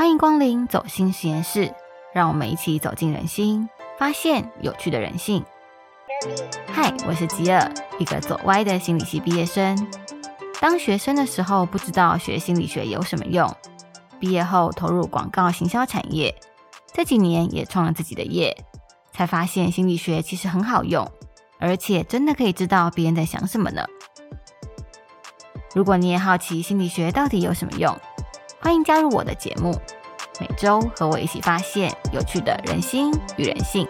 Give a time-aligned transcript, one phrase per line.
[0.00, 1.74] 欢迎光临走心实验室，
[2.14, 3.68] 让我们一起走进人心，
[3.98, 5.44] 发现有趣的人性。
[6.72, 9.76] 嗨，我是吉尔，一个走歪的心理系毕业生。
[10.58, 13.46] 当学生的时候，不知道学心理学有什么用；
[14.18, 16.34] 毕业后投入广告行销产业，
[16.94, 18.56] 这几年也创了自己的业，
[19.12, 21.06] 才发现心理学其实很好用，
[21.58, 23.84] 而且真的可以知道别人在想什么呢。
[25.74, 27.94] 如果你也好奇心理学到底有什么用，
[28.62, 29.74] 欢迎加入我的节目，
[30.38, 33.86] 每周和我一起发现有趣的人心与人性。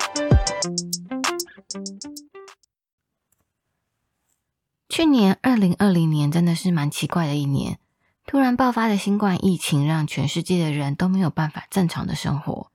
[4.88, 7.80] 去年二零二零年真的是蛮奇怪的一年，
[8.26, 12.70] 突然爆发的新冠疫情让全世界的人都没有办法正常的生活。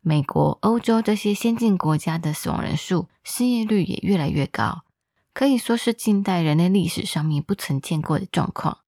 [0.00, 4.82] 美国、欧洲这些先进国家的死亡人数、失业率也越来越高。
[5.32, 8.78] 可以说是近代人类历史上面不曾见过的状况。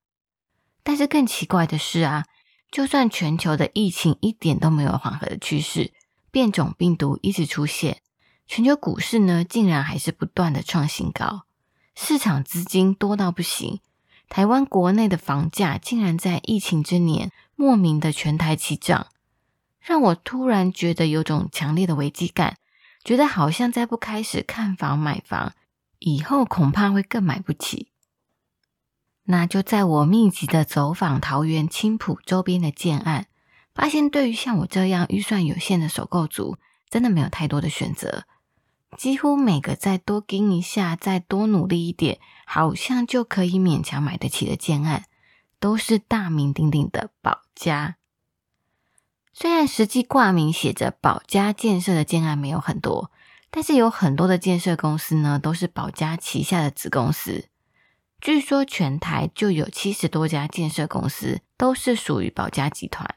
[0.83, 2.27] 但是更奇怪的是啊，
[2.73, 5.93] 就算全球的疫情一点都没有缓和的趋势，
[6.31, 8.01] 变种病毒一直出现，
[8.47, 11.43] 全球股市呢竟然还是不断的创新高，
[11.95, 13.81] 市场资金多到不行。
[14.31, 19.09] 台湾国内的房价竟然在疫情之年莫名的全台齐涨，
[19.79, 22.57] 让我突然觉得有种强烈的危机感，
[23.05, 25.53] 觉得好像再不开始看房买房。
[25.99, 27.92] 以后恐怕会更买不起。
[29.25, 33.27] 那就在我密集的走访桃园青浦周边的建案，
[33.75, 36.57] 发现对于像我这样预算有限的首购族，
[36.91, 38.25] 真的没有太多的选择。
[38.97, 45.05] 几乎每个再多盯一下、再多努力一点，好像就可以勉强买得起的建案，
[45.59, 47.97] 都是大名鼎鼎的保家。
[49.33, 53.11] 虽然实际挂名写着保家建设的建案没有很多。
[53.55, 57.49] 但是有很多的建设公司呢，都是保家旗下的子公司。
[58.23, 63.17] 据说全台就有七十多家建设公司都是属于保家集团，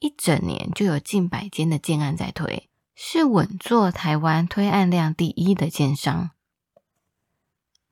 [0.00, 6.32] 一整年就有近百间的建案在推，是稳坐台湾推案量第一的建商。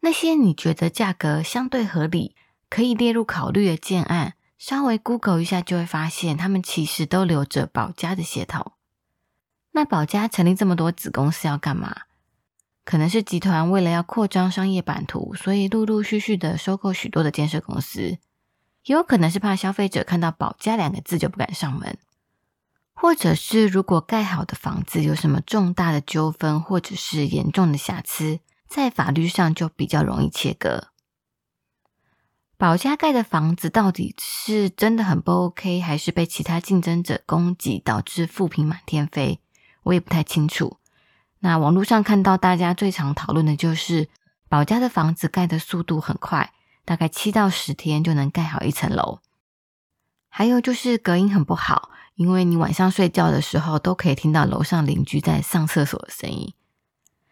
[0.00, 2.34] 那些你觉得价格相对合理、
[2.68, 8.72] 可以列入考虑的建案，稍微 Google 一下就会发现，他们其实都留着保家的血统。
[9.70, 11.96] 那保家成立这么多子公司要干嘛？
[12.84, 18.18] 可能是集团为了要扩张商业版图，所以陆陆续续的收购许多的建设公司，
[18.84, 21.96] 也有可能是怕消费者看到“保家”两个字就不敢上门，
[22.92, 30.88] 或者是如果盖好的房子有什么重大的纠纷或者是严重的瑕疵，在法律上就比较容易切割。
[32.56, 39.40] 保家盖的房子到底是真的很不 OK，还是被其他竞争者攻击导致负评满天飞？
[39.84, 40.78] 我也不太清楚。
[41.44, 44.08] 那网络上看到大家最常讨论的就是
[44.48, 46.52] 保家的房子盖的速度很快，
[46.84, 49.18] 大概七到十天就能盖好一层楼。
[50.28, 56.54] 还有就是隔音很不好，因为你晚上睡觉的时候都可以听到楼上邻居在上厕所的声音。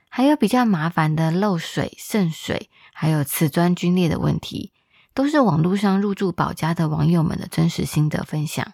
[0.09, 4.73] 还有比较麻烦的漏水、渗水，还有瓷砖龟裂的问题，
[5.15, 8.73] 都是网络上入住保家的网友们的真实心得分享。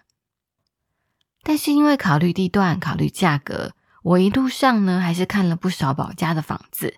[1.43, 3.73] 但是因为考虑地段、考虑价格，
[4.07, 6.95] 我一路上呢还是看了不少保家的房子。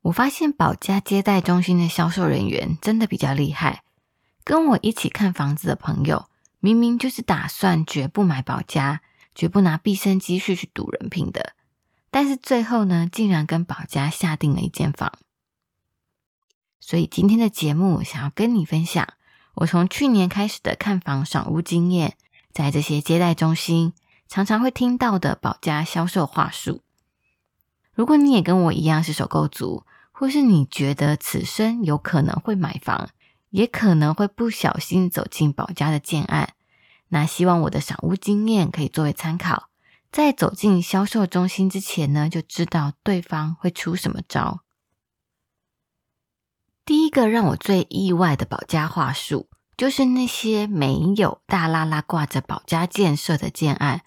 [0.00, 3.82] 我发现保家接待中心的销售人员真的比较厉害。
[4.42, 6.26] 跟我一起看房子的朋友，
[6.58, 9.02] 明明就是打算绝不买保家，
[9.34, 11.52] 绝不拿毕生积蓄去赌人品的，
[12.10, 15.12] 但是最后呢，竟然跟保家下定了一间房。
[16.80, 19.06] 所以今天的节目想要跟你分享，
[19.56, 22.16] 我从去年开始的看房赏屋经验。
[22.54, 23.92] 在这些接待中心，
[24.28, 26.82] 常常会听到的保家销售话术。
[27.94, 33.10] 如果你也跟我一样是首购族，或是你觉得此生有可能会买房，
[33.50, 36.54] 也可能会不小心走进保家的建案，
[37.08, 39.68] 那希望我的赏屋经验可以作为参考，
[40.10, 44.60] 在走进销售中心之前呢，就知道对方会出什么招。
[46.84, 49.48] 第一个让我最意外的保家话术。
[49.76, 54.00] 就是那些没有大拉拉挂着保家建设的建案，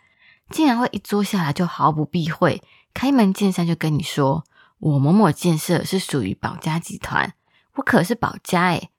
[0.50, 2.62] 竟然会一坐下来就毫不避讳，
[2.94, 4.44] 开门见山就跟你说
[4.80, 7.34] ：“我某某建设是属于保家集团，
[7.76, 8.90] 我可是保家诶。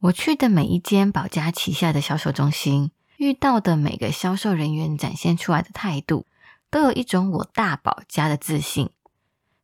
[0.00, 6.26] 我去的每一间保家旗下的销售中心，遇到的每个销售人员展现出来的态度，
[6.70, 8.90] 都有一种我大保家的自信，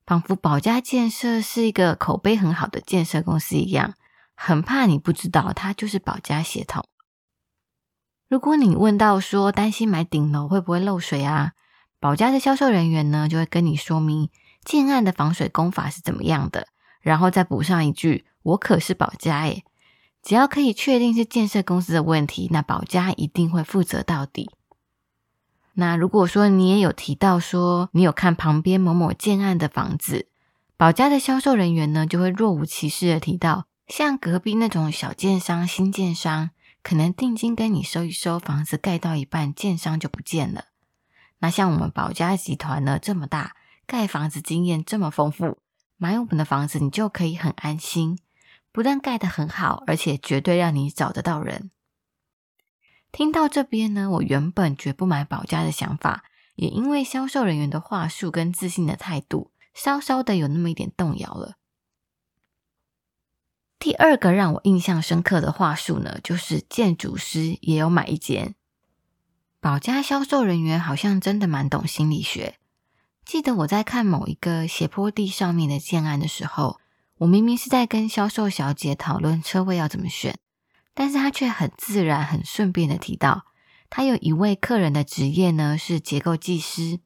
[0.06, 3.94] 仿佛保家建设是一个口碑很好的建设公司一样。
[4.34, 6.84] 很怕你不知道，它就是保家协同。
[8.28, 11.52] 如果你问到说担心买顶楼会不会漏水啊，
[12.00, 14.30] 保家的销售人员呢就会跟你说明
[14.64, 16.68] 建案的防水工法是怎么样的，
[17.00, 19.64] 然后再补上一句：“我可是保家诶。
[20.22, 24.50] 只要可以确定是建设公司的问题，那保家一定会负责到底。
[25.74, 30.28] 那如果说你也有提到说你有看旁边某某建案的房子，
[30.78, 36.50] 保家的销售人员呢就会若无其事的提到，像隔壁那种小建商、新建商，
[36.84, 40.66] 可能定金跟你收一收，房子盖到一半，建商就不见了。
[41.38, 45.56] 那像我们保家集团呢这么大，盖房子经验这么丰富，
[45.96, 48.19] 买我们的房子你就可以很安心，
[48.70, 51.70] 不但盖得很好，而且绝对让你找得到人。
[53.10, 56.25] 听到这边呢，我原本绝不买保家的想法，
[56.56, 61.56] 也因为销售人员的话术跟自信的态度，稍稍的有那么一点动摇了。
[63.84, 68.54] 第二个让我印象深刻的话术呢，就是建筑师也有买一间。
[69.60, 72.54] 保家销售人员好像真的蛮懂心理学。
[73.26, 76.81] 记得我在看某一个斜坡地上面的建案的时候，
[77.19, 80.38] 我明明是在跟销售小姐讨论车位要怎么选。
[80.94, 83.44] 但是他却很自然、很顺便的提到，
[83.90, 87.00] 他有一位客人的职业呢是结构技师。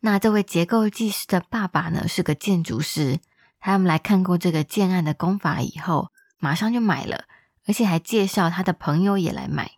[0.00, 3.20] 那这位结构技师的爸爸呢是个建筑师。
[3.60, 7.24] 他们来看过这个建案的工法以后，马上就买了，
[7.66, 9.72] 而且还介绍他的朋友也来买。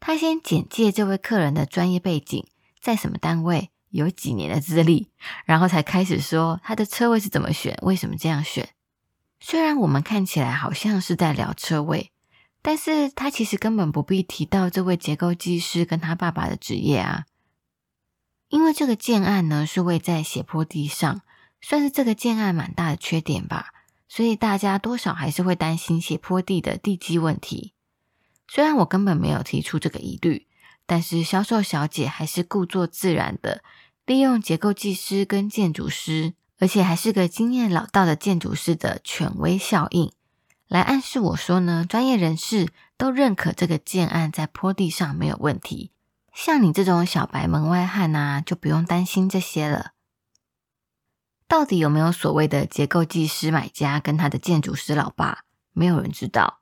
[0.00, 2.46] 他先简介这位客人的专业背景，
[2.80, 5.10] 在什么单位，有几年的资历，
[5.44, 8.68] 然后才开始说他的车位是怎么选，为什么这样选。
[9.40, 12.12] 虽然我们看起来好像是在聊车位，
[12.62, 17.26] 但是他其实根本不必提到这位结构技师跟他爸爸的职业啊。
[18.48, 21.22] 因为这个建案呢是位在斜坡地上，
[21.60, 23.73] 算是这个建案蛮大的缺点吧，
[24.08, 27.74] 所以大家多少还是会担心斜坡地的地基问题。
[28.48, 30.46] 虽然我根本没有提出这个疑虑，
[30.86, 33.62] 但是销售小姐还是故作自然的
[34.06, 36.34] 利用结构技师跟建筑师。
[36.60, 40.12] 而且还是个经验老道的建筑师的权威效应，
[40.68, 45.90] 来暗示我说呢，专业人士都认可这个建案在坡地上没有问题。
[46.32, 49.93] 像你这种小白门外汉啊，就不用担心这些了。
[51.54, 56.58] 到底有没有所谓的结构技师买家跟他的建筑师老爸，没有人知道。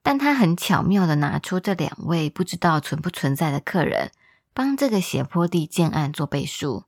[0.00, 4.12] 但他很巧妙的拿出这两位不知道存不存在的客人，
[4.54, 6.84] 帮这个斜坡地建案做背书。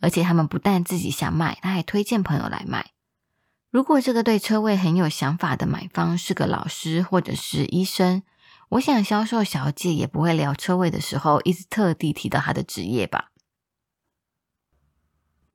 [0.00, 2.92] 而且他们不但自己想买，他还推荐朋友来买。
[3.72, 8.22] 如果这个对车位很有想法的买方是个老师或者是医生，
[8.68, 13.31] 我想销售小姐也不会聊车位的时候一直特地提到他的职业吧。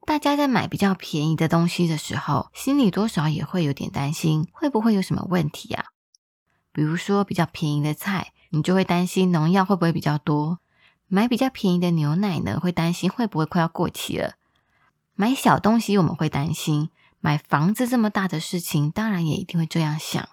[0.08, 5.88] 大家在买比较便宜的东西的时候，心里多少也会有点担心，会不会有什么问题啊？
[6.72, 10.60] 比如说比较便宜的菜，你就会担心农药会不会比较多。
[11.08, 14.36] 买比较便宜的牛奶呢，会担心会不会快要过期了。
[15.14, 16.90] 买小东西我们会担心，
[17.20, 20.30] 买房子这么大的事情，当然也一定会这样想。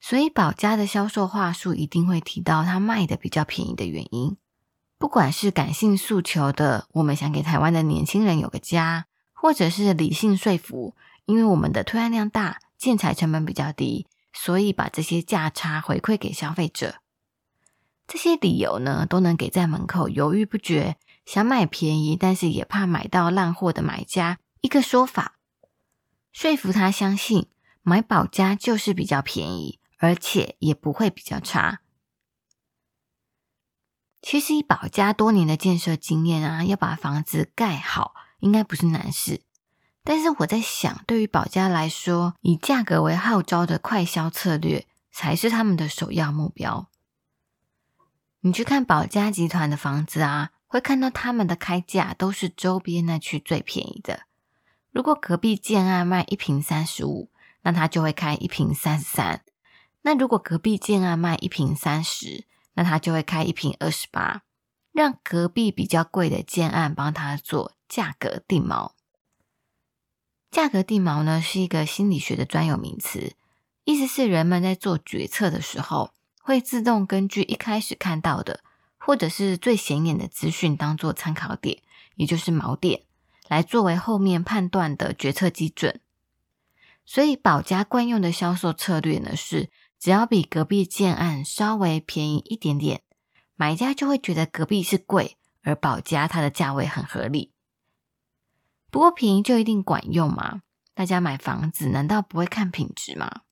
[0.00, 4.38] 所以保家的销售话术一定会提到他卖的比较便宜的原因。
[5.02, 10.94] 不管是感性诉求的，我们想给台湾的年轻人有个家，或者是理性说服，
[11.24, 17.00] 因为我们的推案量大，建材成本比较低，所以把这些价差回馈给消费者。
[18.06, 20.96] 这些理由呢，都能给在门口犹豫不决、
[21.26, 25.34] 想买便宜但是也怕买到烂货的买家一个说法，
[26.30, 27.48] 说服他相信
[27.82, 31.80] 买保家就是比较便宜，而且也不会比较差。
[34.22, 39.42] 其实以保家多年的建设经验啊，要把房子盖好应该不是难事。
[40.04, 46.88] 但是我在想，对于保家来说，以价格为号召的快销策略才是他们的首要目标。
[48.40, 54.22] 你去看保家集团的房子啊，会看到他们的开价都是周边那区最便宜的。
[54.90, 57.30] 如果隔壁建案卖一平三十五，
[57.62, 59.38] 那他就会开一平三十三；
[60.02, 64.42] 那如果隔壁建案卖一平三十，那他就会开一瓶二十八，
[64.92, 68.92] 让隔壁比较贵的建案帮他做价格定锚。
[70.50, 73.34] 价格定锚呢，是一个心理学的专有名词，
[73.84, 76.12] 意思是人们在做决策的时候。
[76.44, 78.64] 会自动根据一开始看到的，
[78.98, 81.80] 或者是最显眼的资讯当做参考点，
[82.16, 83.04] 也就是锚点，
[83.46, 86.00] 来作为后面判断的决策基准。
[87.06, 89.70] 所以保家惯用的销售策略呢，是
[90.02, 93.02] 只要比隔壁建案稍微便宜一点点，
[93.54, 97.52] 买家就会觉得隔壁是贵，而保家它的价位很合理。
[98.90, 100.62] 不过便宜就一定管用吗？
[100.92, 103.42] 大家买房子难道不会看品质吗？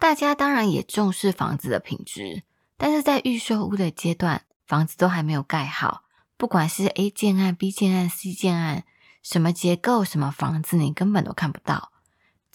[0.00, 2.42] 大家当然也重视房子的品质，
[2.76, 6.02] 但是在预售屋的阶段，房子都还没有盖好，
[6.36, 8.84] 不管是 A 建案、B 建案、C 建案，
[9.22, 11.92] 什么结构、什么房子，你根本都看不到。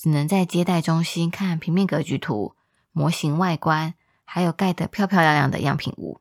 [0.01, 2.55] 只能在接待中心看平面格局图、
[2.91, 3.93] 模型外观，
[4.25, 6.19] 还有盖得漂漂亮亮的样品屋。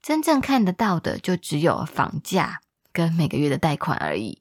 [0.00, 2.60] 真正看得到的，就只有房价
[2.92, 4.40] 跟每个月的贷款而已。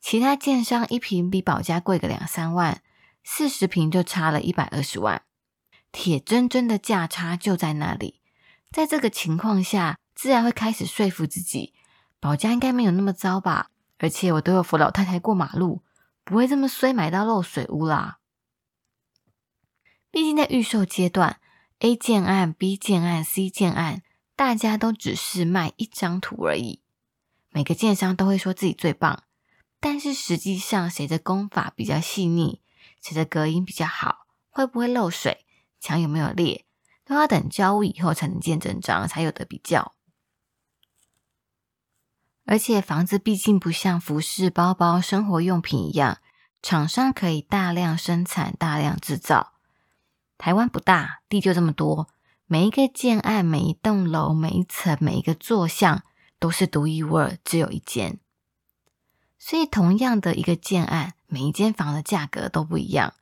[0.00, 2.82] 其他建商一平比保家贵个两三万，
[3.24, 5.22] 四十平就差了一百二十万，
[5.90, 8.20] 铁铮铮的价差就在那里。
[8.70, 11.74] 在这个情况下，自然会开始说服自己，
[12.20, 13.70] 保家应该没有那么糟吧？
[13.98, 15.82] 而且我都有扶老太太过马路，
[16.28, 18.18] 不会这么衰买到漏水屋啦。
[20.10, 21.40] 毕竟在预售阶段
[21.78, 24.02] ，A 建案、B 建案、C 建案，
[24.36, 26.82] 大家都只是卖一张图而已。
[27.48, 29.22] 每个建商都会说自己最棒，
[29.80, 32.60] 但是实际上谁的工法比较细腻，
[33.00, 35.46] 谁的隔音比较好，会不会漏水，
[35.80, 36.66] 墙有没有裂？
[37.06, 39.94] 都要等交屋以后才能见真章，才有的比较。
[42.50, 46.16] 而且房子毕竟不像服饰、包包、生活用品一样，
[46.62, 49.52] 厂商可以大量生产、大量制造。
[50.38, 52.08] 台湾不大，地就这么多，
[52.46, 56.02] 每一个建案、每一栋楼、每一层、每一个座向
[56.38, 58.18] 都是独一无二，只有一间。
[59.38, 63.12] 所以，同样的一个建案，每一间房的价格都不一样。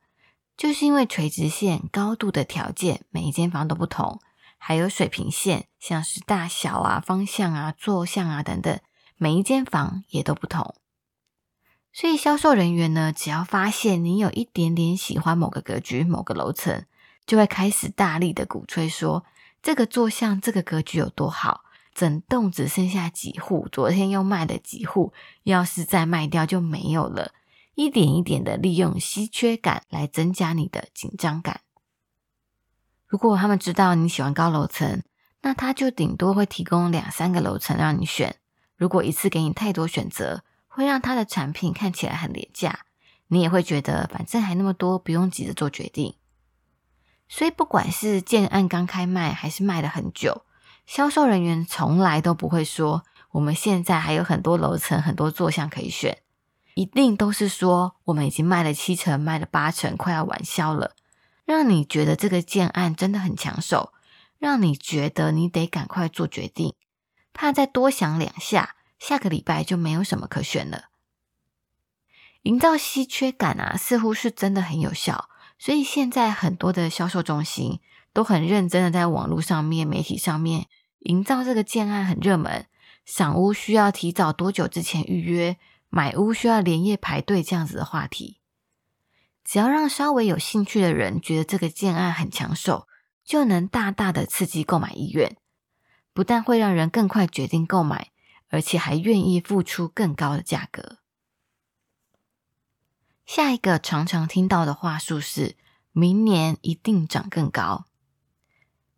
[0.55, 4.21] 就是因为垂直线高度的条件，每一间房都不同，
[4.57, 8.79] 还有水平线，像是大小啊、方向啊、坐向啊等等，
[9.17, 10.75] 每一间房也都不同。
[11.91, 16.85] 所以销售人员呢，只要发现你有一点点喜欢某个格局、某个楼层，
[17.25, 19.25] 就会开始大力的鼓吹说
[19.63, 21.63] 这个坐向、这个格局有多好，
[21.95, 25.11] 整栋只剩下几户，昨天又卖了几户，
[25.43, 27.33] 要是再卖掉就没有了。
[27.73, 31.61] 一点一点的利用稀缺感来增加你的紧张感。
[33.07, 35.01] 如果他们知道你喜欢高楼层，
[35.41, 38.35] 那他就顶多会提供两三个楼层让你选。
[38.77, 42.85] 如果一次给你太多选择，会让他的产品看起来很廉价，
[43.27, 46.15] 你也会觉得反正还那么多，不用急着做决定。
[47.27, 50.45] 所以，不管是建案刚开卖还是卖了很久，
[50.85, 56.19] 销售人员从来都不会说我们现在还有很多楼层、很多座向可以选。
[56.75, 60.95] 一定都是说我们已经卖了七成，卖了八成，快要完销了，
[61.43, 63.91] 让你觉得这个建案真的很抢手，
[64.37, 66.75] 让你觉得你得赶快做决定，
[67.37, 70.85] 怕再多想两下，下个礼拜就没有什么可选了。
[72.41, 75.29] 营造稀缺感啊，似乎是真的很有效，
[75.59, 77.79] 所以现在很多的销售中心
[78.11, 80.65] 都很认真的在网络上面、媒体上面
[81.01, 82.65] 营造这个建案很热门，
[83.05, 85.57] 赏屋需要提早多久之前预约。
[85.89, 88.39] 买屋需要连夜排队这样子的话题，
[89.45, 92.87] 只要让稍微有兴趣的人觉得这个建案很抢手，
[93.23, 95.37] 就能大大的刺激购买意愿。
[96.17, 98.09] 不但会让人更快决定购买，
[98.49, 100.97] 而且还愿意付出更高的价格。
[103.23, 105.55] 下一个常常听到的话术是：
[105.91, 107.85] 明年一定涨更高。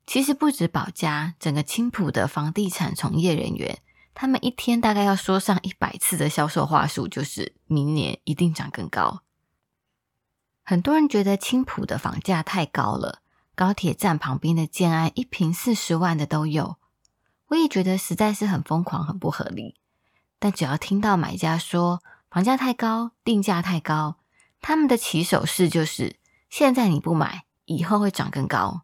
[0.07, 3.79] 其实不止保家，整个青浦的房地产从业人员。
[4.13, 9.23] 他们一天大概要说上一百次的销售话术，就是明年一定涨更高。
[10.63, 13.21] 很多人觉得青浦的房价太高了，
[13.55, 16.77] 高铁站旁边的建安一平四十万的都有，
[17.49, 19.75] 我也觉得实在是很疯狂、很不合理。
[20.39, 22.01] 但只要听到买家说
[22.31, 24.15] 房价太高、定价太高，
[24.61, 26.15] 他们的起手式就是
[26.49, 28.81] 现在你不买，以后会涨更高。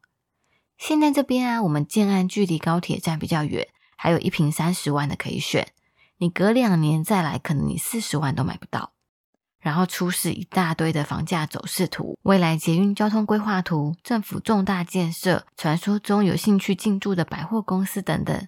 [0.78, 3.70] 现在这边啊，我们建安距离高铁站比较远。
[3.98, 5.70] 还有一瓶三十万的可以选，
[6.18, 8.92] 你隔两年再来，可能你四十万都买不到。
[9.60, 18.48] 然后出示一大堆的房价走势图、未来捷运交通规划图、政府重大建设、传说中有兴趣进驻的百货公司等等，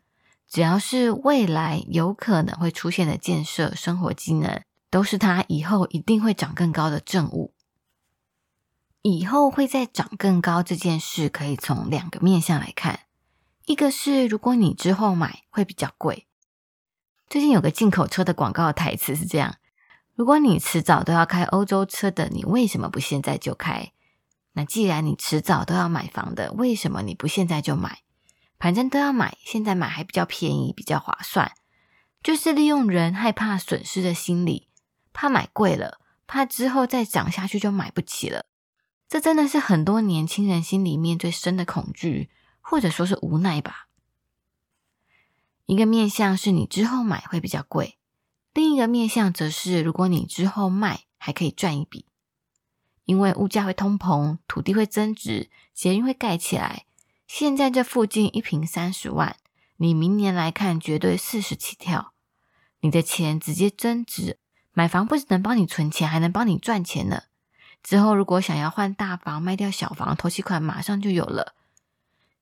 [0.49, 7.53] 只要是未来有可能会出现的建设、生活机能，都是它以后一定会涨更高的正物。
[9.01, 13.01] 以后会再涨更高这件事，可以从两个面向来看。
[13.65, 16.27] 一个是，如果你之后买会比较贵。
[17.29, 19.55] 最近有个进口车的广告台词是这样：
[20.15, 23.91] 如果你迟早都要开欧洲车的，你为什么不现在就开？
[24.53, 27.99] 那既然你迟早都要买房的，为什么你不现在就买？
[28.59, 31.51] 反正都要买，现在买还比较便宜，比较划算。
[32.23, 34.69] 就是利用人害怕损失的心理，
[35.13, 38.45] 怕买贵了，怕之后再涨下去就买不起了。
[39.07, 42.29] 这真的是很多年轻人心里面最深的恐惧。
[42.69, 43.87] 或者说是无奈吧。
[45.67, 47.97] 一个面向是你之后买会比较贵，
[48.53, 52.07] 另一个面向则是如果你之后卖还可以赚一笔，
[53.05, 56.86] 因为物价会通膨，土地会增值，捷运会盖起来。
[57.27, 59.35] 现在这附近一平三十万，
[59.75, 62.13] 你明年来看绝对四十起跳，
[62.79, 64.39] 你的钱直接增值。
[64.71, 67.23] 买房不只能帮你存钱，还能帮你赚钱呢。
[67.83, 71.55] 之后如果想要换大房卖掉小房，头期款马上就有了。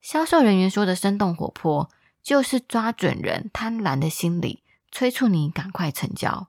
[0.01, 1.89] 销售人员说的生动活泼，
[2.21, 6.47] 就是抓准人贪婪的心理，催促你赶快成交。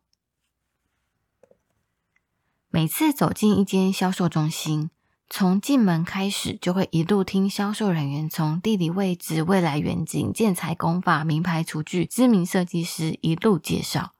[2.69, 4.91] 每次走进一间销售中心，
[5.29, 14.13] 从进门开始就会一路听销售人员从地理位置、未来远景、建材工法、名牌厨具、知名设计师一路介绍。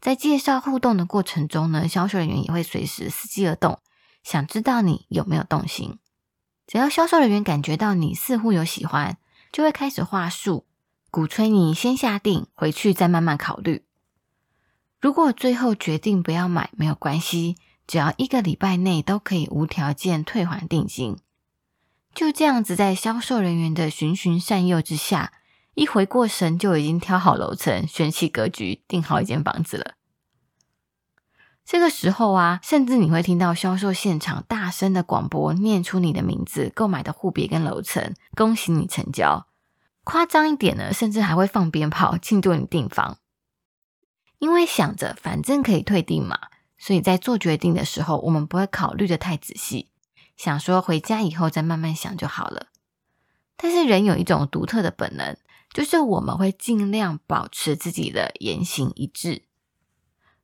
[0.00, 3.78] 在介绍互动的过程中呢，销售人员也会随时伺机而动，
[4.22, 5.98] 想知道你有没有动心。
[6.66, 9.16] 只要销售人员感觉到你似乎有喜欢，
[9.52, 10.66] 就会开始话术，
[11.10, 13.84] 鼓吹你先下定，回去再慢慢考虑。
[15.00, 17.56] 如果最后决定不要买，没有关系。
[17.86, 21.18] 只要一个礼拜内都可以无条件退还定金，
[22.14, 25.32] 就这样子，在销售人员的循循善诱之下，
[25.74, 29.94] 一回过神就已经挑好楼层、选起格局、订好一间房子了。
[31.66, 39.46] 这个时候啊，甚至你会听到销售现场大声的广播，念出你的名字、购买的户别跟楼层，恭喜你成交。
[40.04, 43.16] 夸张一点呢，甚至还会放鞭炮庆祝你订房，
[44.38, 46.38] 因为想着反正可以退订嘛。
[46.84, 49.88] 所以在做决定的时候，我们不会考虑的太仔细，
[50.36, 52.66] 想说回家以后再慢慢想就好了。
[53.56, 55.34] 但是人有一种独特的本能，
[55.72, 59.44] 就是我们会尽量保持自己的言行一致。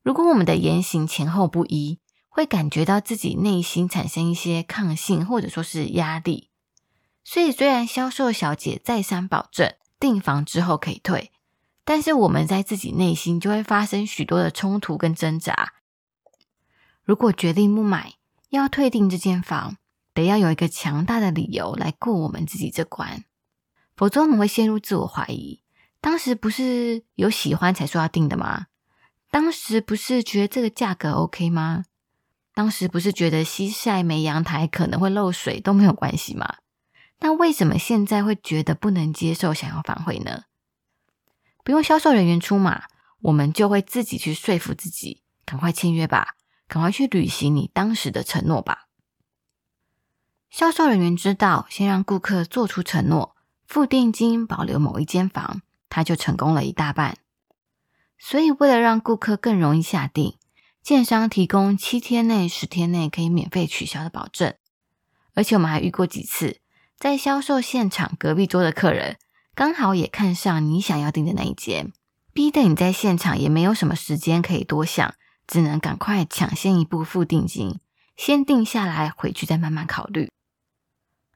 [0.03, 1.99] 如果我们的言行前后不一，
[2.31, 6.49] 会感觉到自己内心产生一些抗性，或者说是压力。
[7.23, 11.33] 所以虽然销售小姐再三保证订房之后可以退，
[11.85, 15.75] 但是我们在自己内心就会发生许多的冲突跟挣扎。
[17.05, 18.15] 如果决定不买，
[18.51, 19.77] 要退订这间房，
[20.15, 23.25] 得要有一个强大的理由来过我们自己这关，
[23.97, 25.63] 否则我们会陷入自我怀疑。
[26.01, 28.67] 当时不是有喜欢才说要订的吗？
[29.31, 31.85] 当时不是觉得这个价格 OK 吗？
[32.55, 36.57] 当时不是觉得西晒没阳台可能会漏水都没有关系吗？
[37.21, 40.45] 那为什么现在会觉得不能接受，想要反悔呢？
[41.63, 42.85] 不用销售人员出马，
[43.21, 46.35] 我们就会自己去说服自己，赶快签约吧。
[46.71, 48.87] 赶快去履行你当时的承诺吧。
[50.49, 53.35] 销售人员知道，先让顾客做出承诺，
[53.67, 57.19] 付定金，保留某一间房，他就成功了一大半。
[58.21, 60.37] 所以，为了让顾客更容易下定，
[60.81, 64.55] 建商提供七天内、十天内可以免费取消的保证。
[65.35, 66.61] 而且，我们还遇过几次，
[66.97, 69.17] 在销售现场隔壁桌的客人
[69.57, 71.93] 刚好也看上你想要订的那一间，
[72.33, 75.13] 逼得你在现场也没有什么时间可以多想。
[75.51, 77.81] 只能赶快抢先一步付定金，
[78.17, 80.31] 先定下来，回去再慢慢考虑。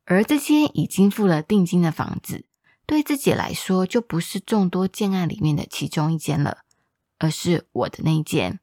[0.05, 2.47] 而这些已经付了定金的房子，
[2.87, 6.59] 对自己来说就不是众多建案里面的其中一间了，
[7.19, 8.61] 而是我的那一间。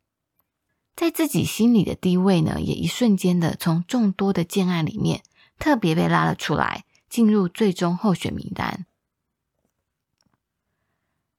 [0.96, 5.22] 在自己心里的地位呢，也一瞬间的从众多的建案里面
[5.60, 8.86] 特别被拉了出来，进入最终候选名单。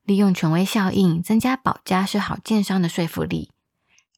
[0.03, 3.52] 利用权威效应，增加保家是好建商的说服力。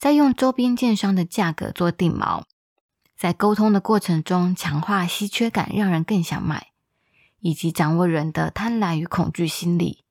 [0.05, 2.43] 再用周边建商的价格做定锚，
[3.17, 6.73] 在沟通的过程中强化稀缺感，让人更想买，
[7.41, 10.05] 以及掌握人的贪婪与恐惧心理，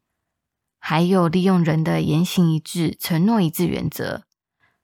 [0.79, 4.23] 还有利用人的言行一致、承诺一致原则，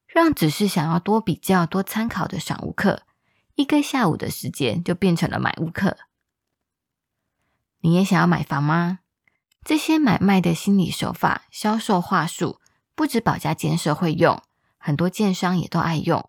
[0.06, 3.02] 让只是想要多比较、多参考的赏屋客，
[3.56, 5.98] 一个下午的时间就变成了买屋客。
[7.80, 9.00] 你也想要买房吗？
[9.65, 12.62] 这些买卖的心理手法、销售话术，
[12.93, 14.39] 不止保家建设会用。
[14.80, 16.28] 很多建商也都爱用。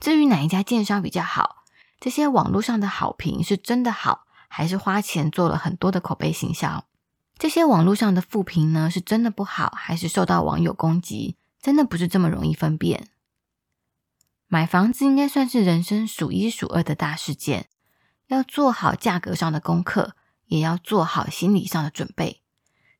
[0.00, 1.64] 至于哪一家建商比较好，
[2.00, 6.84] 这些网络上的好评是真的好，还是花钱做了很多的口碑行销？
[7.36, 11.36] 这些网络上的负评呢，是真的不好，还是受到网友攻击？
[11.60, 13.08] 真的不是这么容易分辨。
[14.46, 17.68] 买房子应该算是人生数一数二的大事件，
[18.28, 20.14] 要做好价格上的功课，
[20.46, 22.42] 也要做好心理上的准备，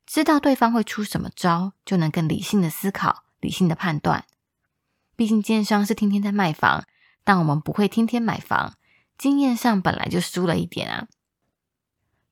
[0.04, 4.24] 知道对方会出什么招，就能更理性的思考，理性的判断。
[5.18, 6.84] 毕竟，建商是天天在卖房，
[7.24, 8.74] 但我们不会天天买房，
[9.18, 11.08] 经验上本来就输了一点啊。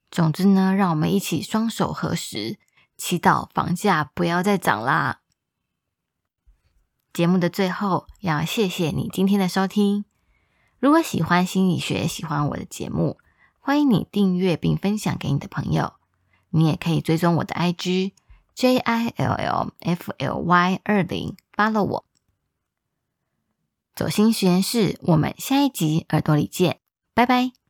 [0.08, 2.60] 总之呢，让我们一起双手合十，
[2.96, 5.22] 祈祷房价不要再涨啦。
[7.12, 10.04] 节目的最后，要谢谢你今天的收听。
[10.78, 13.18] 如果喜欢心理学，喜欢我的节目，
[13.58, 15.94] 欢迎你订阅并分享给你的朋友。
[16.50, 18.12] 你也可以追踪我的 IG
[18.54, 22.04] J I L L F L Y 二零，follow 我。
[23.96, 26.80] 走心实验室，我们下一集耳朵里见，
[27.14, 27.65] 拜拜。